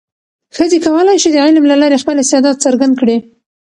[0.55, 3.17] ښځې کولای شي د علم له لارې خپل استعداد څرګند کړي.